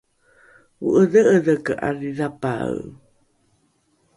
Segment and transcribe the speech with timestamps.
[0.87, 2.81] o’edhe’edheke ’adhidhapae